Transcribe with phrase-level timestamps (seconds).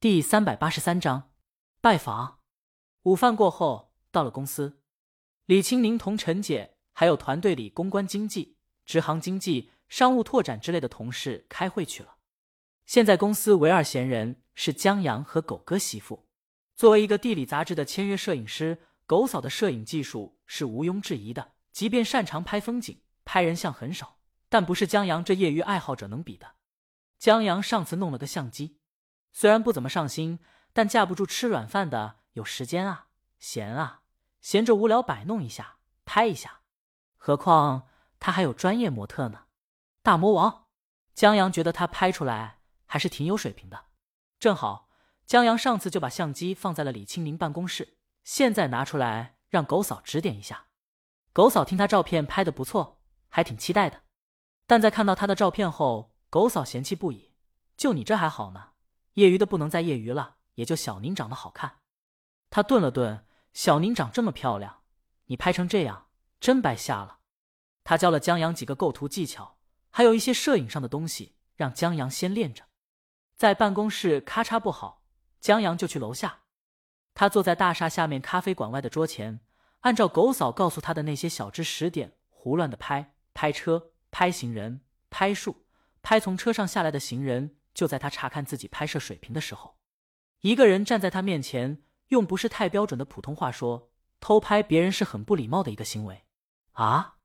[0.00, 1.30] 第三百八十三章
[1.82, 2.38] 拜访。
[3.02, 4.80] 午饭过后，到了公司，
[5.44, 12.16] 李青宁同陈姐还有团队里公关、经济、直行经济、商务拓展之类的同事开会去了。
[12.86, 16.26] 现在公司唯二闲人是江阳和狗哥媳妇。
[16.74, 21.52] 作为一个地理杂志的签约摄影师，狗嫂的摄影技术是毋庸置疑的。
[21.72, 24.16] 即便擅长拍风景、拍人像很少，
[24.48, 26.52] 但不是江阳这业余爱好者能比的。
[27.18, 28.79] 江阳上次弄了个相机。
[29.32, 30.40] 虽然不怎么上心，
[30.72, 33.06] 但架不住吃软饭的有时间啊，
[33.38, 34.02] 闲啊，
[34.40, 36.60] 闲着无聊摆弄一下，拍一下。
[37.16, 37.88] 何况
[38.18, 39.44] 他还有专业模特呢，
[40.02, 40.66] 大魔王
[41.14, 43.86] 江阳觉得他拍出来还是挺有水平的。
[44.38, 44.88] 正好
[45.26, 50.66] 江阳上次就把相机放在了李清明办公室，现在拿出来让狗嫂指点一下。
[51.32, 54.02] 狗嫂听他照片拍的不错，还挺期待的。
[54.66, 57.34] 但在看到他的照片后，狗嫂嫌弃不已
[57.76, 58.69] ：“就你这还好呢。”
[59.14, 61.78] 业余的不能再业余了，也就小宁长得好看。
[62.48, 64.82] 他顿了顿，小宁长这么漂亮，
[65.26, 66.08] 你拍成这样
[66.40, 67.18] 真白瞎了。
[67.84, 69.58] 他教了江阳几个构图技巧，
[69.90, 72.64] 还有一些摄影上的东西，让江阳先练着。
[73.36, 75.02] 在办公室咔嚓不好，
[75.40, 76.40] 江阳就去楼下。
[77.14, 79.40] 他坐在大厦下面咖啡馆外的桌前，
[79.80, 85.64] 按照狗嫂告诉他的那些小知识点胡乱的拍：拍车、拍行人、拍树、
[86.02, 87.56] 拍从车上下来的行人。
[87.74, 89.78] 就在他查看自己拍摄水平的时候，
[90.40, 93.90] 一个人站在他面前，用不是太标准的普通话说
[94.20, 96.24] ：“偷拍别人是很不礼貌的一个行为。”
[96.72, 97.16] 啊！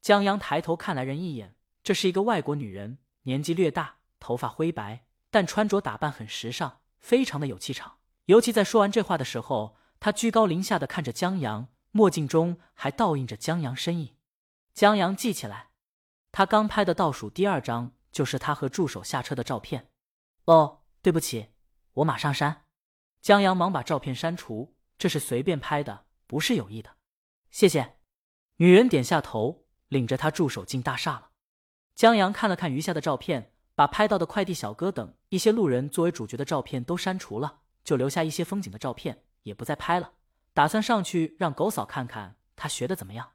[0.00, 7.98] 江阳抬头看来人一眼，这是一个外国女人，年纪略大，头发灰白，但穿着打扮很时尚，非常的有气场。
[8.26, 14.16] 尤其在说完这话的时候，她居高临下的看着江阳，墨镜中还倒映着江阳身影。
[14.74, 15.68] 江阳记起来，
[16.30, 19.90] 他刚拍的倒数第二张就是他和助手下车的照片。
[20.44, 21.48] 哦，对不起，
[21.94, 22.66] 我马上删。
[23.20, 26.96] 江阳忙把照片删除，这是随便拍的，不是有意的。
[27.50, 27.96] 谢谢。
[28.56, 31.30] 女人点下头，领着他助手进大厦了。
[31.94, 40.14] 江阳看了看余下的照片，把拍到的快递小哥等一些路人作为主角的照片都删除了，就留下一些风景的照片，也不再拍了。
[40.54, 43.32] 打算上去让狗嫂看看他学的怎么样。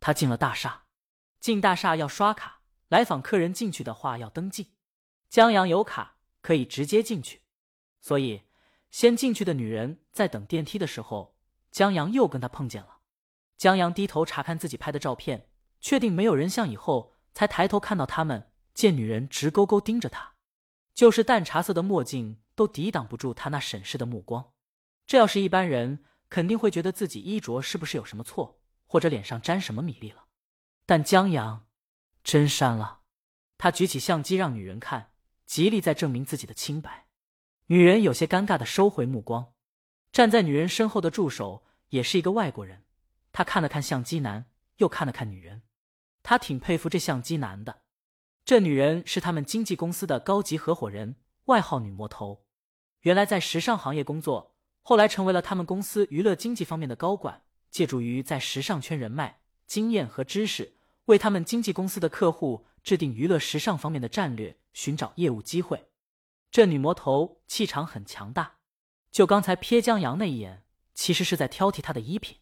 [0.00, 0.84] 他进了大厦，
[1.38, 2.61] 进大厦要刷卡，
[2.92, 4.74] 来访客人进去的话要登记。
[5.28, 6.16] 江阳有卡。
[6.42, 7.42] 可以直接进去，
[8.00, 8.42] 所以
[8.90, 11.36] 先进去的女人在等电梯的时候，
[11.70, 12.98] 江阳又跟她碰见了。
[13.56, 15.46] 江阳低头查看自己拍的照片，
[15.80, 18.50] 确定没有人像以后，才抬头看到他们。
[18.74, 20.32] 见女人直勾勾盯着他，
[20.94, 24.52] 就是淡茶色的墨镜都抵挡不住他那审视的目光。
[25.06, 30.24] 这要是一般人，肯定会觉得自己衣着是不是有什么错，或者脸上沾什么米粒了。
[30.84, 31.66] 但江阳
[32.22, 33.00] 真删了。
[33.58, 35.10] 他举起相机让女人看。
[35.44, 37.08] 极力在证明自己的清白，
[37.66, 39.52] 女人有些尴尬的收回目光。
[40.10, 42.84] 站在女人身后的助手也是一个外国人，
[43.32, 44.46] 他看了看相机男，
[44.78, 45.60] 又看了看女人，
[46.22, 47.82] 他挺佩服这相机男的。
[48.46, 51.16] 这女人是他们经纪公司的高级合伙人，
[51.46, 52.46] 外号女魔头，
[53.02, 62.66] 原来在时尚行业工作，后来成为了他们公司娱乐经济方面的高管，借助于在时尚圈人脉、经验和知识，为他们经纪公司的客户。
[62.82, 65.86] 制定娱乐时尚方面的战略，寻找业务机会。
[66.50, 68.56] 这女魔头气场很强大，
[69.12, 72.38] 就刚才瞥江阳那一眼，其实是在挑剔他的衣品。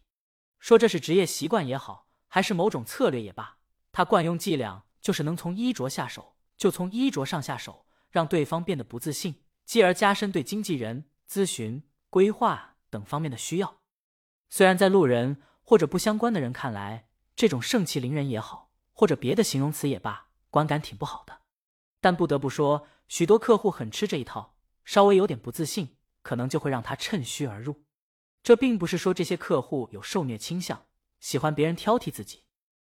[0.57, 3.59] 说这是职业习惯也好，还是某种策略也罢，
[3.91, 13.81] 他惯用伎俩就是能从衣着下手，就从衣着上下手，让对方变得不自信，继而加深对经纪人咨询、规划等方面的需要。
[14.49, 17.05] 虽然在路人或者不相关的人看来，
[17.41, 20.27] 这种盛气凌人也好，或者别的形容词也罢。
[20.51, 21.39] 观感挺不好的，
[21.99, 24.53] 但不得不说，许多客户很吃这一套。
[24.85, 27.83] 稍微有点不自信，可能就会让他趁虚而入。
[28.43, 30.85] 这并不是说这些客户有受虐倾向，
[31.19, 32.43] 喜欢别人挑剔自己，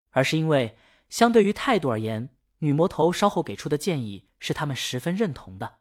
[0.09, 0.75] 而是因为
[1.09, 5.77] 相对于态度而言，女魔头稍后给出的建议是他们十分认同的。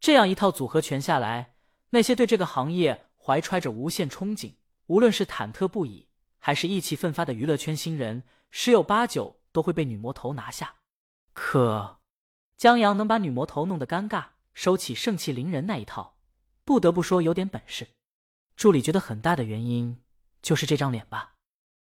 [0.00, 1.54] 这样一套组合拳下来，
[1.90, 4.54] 那些对这个行业怀揣着无限憧憬，
[4.86, 6.08] 无论是忐忑不已
[6.40, 10.74] 还是意气奋发的娱乐圈新人，十有八九都会被女魔头拿下。
[11.32, 12.00] 可
[12.56, 16.16] 江阳能把女魔头弄得尴尬，收起盛气凌人那一套，
[16.64, 17.88] 不得不说有点本事。
[18.56, 20.02] 助理觉得很大的原因
[20.42, 21.36] 就是这张脸吧，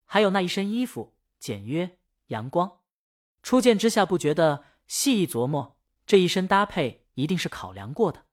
[0.06, 2.80] 还有那一身衣服简约阳光。
[3.44, 8.26] 初见之下不觉得，细一琢磨，这一身搭配一定是考量过的。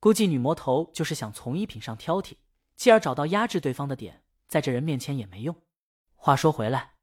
[0.00, 2.36] 估计女魔头就是想从衣品上挑剔，
[2.76, 5.54] 继而找到压制对方的点，在这人面前也没用。
[6.16, 6.94] 话说回来，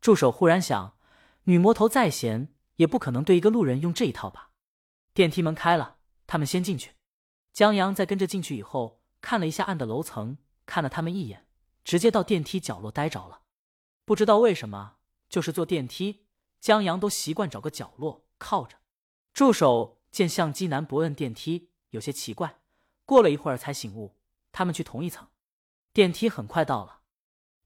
[0.00, 0.96] 助手忽然想，
[1.44, 2.54] 女魔头再闲。
[2.76, 4.50] 也不可能对一个路人用这一套吧。
[5.12, 6.94] 电梯门开了，他们先进去。
[7.52, 11.46] 江阳在跟着进去以后，看了一下暗的楼层，看了他们一眼，
[11.84, 13.42] 直接到电梯角落待着了。
[14.04, 14.96] 不知道为什么，
[15.28, 16.26] 就是坐电梯，
[16.60, 18.78] 江阳都习惯找个角落靠着。
[19.34, 22.62] 助手见相机男不摁电梯，有些奇怪，
[23.04, 24.16] 过了一会儿才醒悟，
[24.50, 25.28] 他们去同一层。
[25.92, 27.00] 电梯很快到了，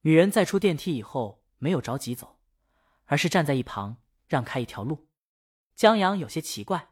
[0.00, 2.38] 女人在出电梯以后没有着急走，
[3.04, 5.08] 而是站在一旁让开一条路。
[5.74, 6.90] 江阳有些奇怪，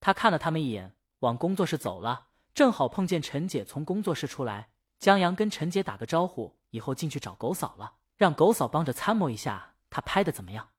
[0.00, 2.28] 他看了他们一眼，往工作室走了。
[2.54, 10.70] 正好碰见陈姐从工作室出来，江阳跟陈姐打个招呼，以后进去找狗嫂了，让狗嫂帮着参谋一下他拍的怎么样。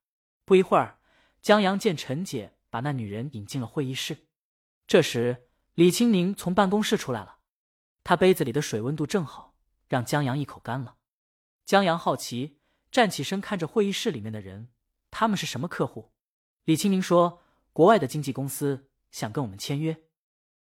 [0.46, 1.00] 不一会儿，
[1.42, 2.54] 江阳见陈姐。
[2.68, 4.28] 把那女人引进了会议室。
[4.86, 7.38] 这时，李青宁从办公室出来了，
[8.04, 9.55] 他杯子里的水温度正好，
[9.88, 10.98] 让江阳一口干了。
[11.66, 12.60] 江阳好奇，
[12.92, 14.70] 站起身看着会议室里面的人，
[15.12, 16.14] 他们是什么客户？
[16.64, 17.42] 李青宁说
[17.74, 20.04] ：“国外的经纪公司想跟我们签约。”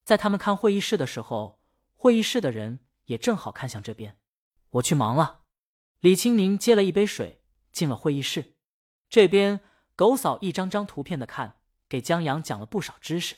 [0.03, 1.61] 在他们看会议室的时候，
[1.95, 4.19] 会议室的人也正好看向这边。
[4.71, 5.43] 我去忙了。
[5.99, 8.55] 李青宁接了一杯水，进了会议室。
[9.09, 9.61] 这边
[9.95, 11.59] 狗嫂一张张图片的看。
[11.87, 13.35] 给江阳讲了不少知识，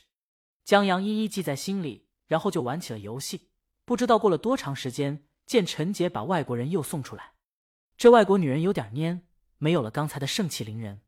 [0.63, 3.51] 江阳一一记在心里，然后就玩起了游戏。
[3.83, 7.31] 不知道过了多长时间，见陈杰把外国人又送出来，
[7.97, 9.21] 这外国女人有点蔫，
[9.57, 11.01] 没有了刚才的盛气凌人。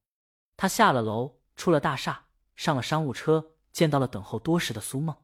[0.57, 2.25] 她下了楼，出了大厦，
[2.55, 5.15] 上了商务车，见到了等候多时的苏梦。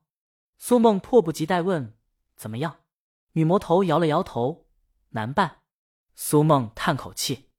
[0.58, 1.98] 苏梦迫不及待问
[2.36, 2.82] ：“怎么样？”
[3.34, 4.68] 女魔头摇了摇头
[5.12, 5.62] ：“难办。”
[6.14, 7.50] 苏梦叹口气，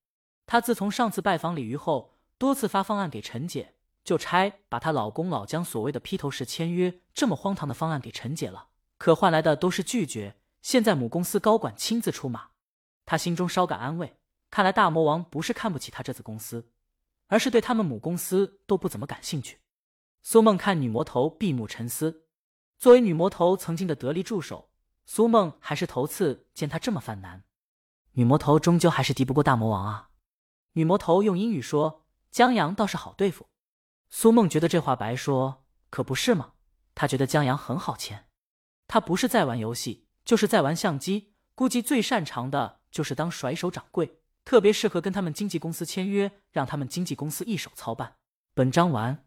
[0.44, 3.73] 她自从上次拜访李鱼后，多次发方案给陈姐。
[4.05, 8.69] 就差把她老公老姜所谓的披头士签约这么荒唐的方案给陈姐了，
[8.99, 10.37] 可换来的都是拒绝。
[10.66, 12.48] 现在母公司高管亲自出马，
[13.04, 14.18] 他心中稍感安慰。
[14.50, 16.72] 看来大魔王不是看不起他这子公司，
[17.28, 19.60] 而是对他们母公司都不怎么感兴趣。
[20.22, 22.26] 苏梦看女魔头闭目沉思，
[22.80, 24.72] 作为女魔头曾经的得力助手，
[25.04, 27.44] 苏梦还是头次见她这么犯难。
[28.14, 30.10] 女魔头终究还是敌不过大魔王啊！
[30.72, 33.48] 女魔头用英语说：“江阳倒是好对付。”
[34.10, 36.54] 苏梦觉得这话白说，可不是吗？
[36.96, 38.26] 他觉得江阳很好签，
[38.88, 41.32] 他不是在玩游戏，就是在玩相机。
[41.55, 48.17] 估计最擅长的就是当甩手掌柜，特别适合跟他们经纪公司签约，让他们经纪公司一手操办。
[48.52, 49.25] 本章完。